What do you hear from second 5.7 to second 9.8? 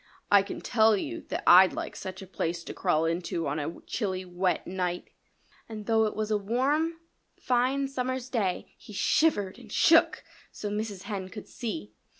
though it was a warm, fine summer's day he shivered and